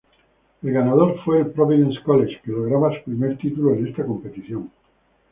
[0.63, 4.71] El ganador fue el Providence College, que lograba su primer título en esta competición.